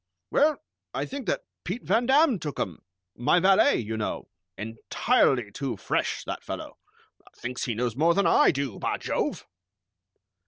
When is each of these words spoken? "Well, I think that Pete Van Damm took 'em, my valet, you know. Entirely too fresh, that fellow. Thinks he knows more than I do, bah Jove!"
"Well, 0.31 0.57
I 0.95 1.05
think 1.05 1.27
that 1.27 1.43
Pete 1.63 1.83
Van 1.83 2.07
Damm 2.07 2.39
took 2.39 2.59
'em, 2.59 2.79
my 3.15 3.39
valet, 3.39 3.75
you 3.77 3.97
know. 3.97 4.29
Entirely 4.57 5.51
too 5.51 5.77
fresh, 5.77 6.23
that 6.23 6.43
fellow. 6.43 6.79
Thinks 7.37 7.65
he 7.65 7.75
knows 7.75 7.95
more 7.95 8.15
than 8.15 8.25
I 8.25 8.49
do, 8.49 8.79
bah 8.79 8.97
Jove!" 8.97 9.45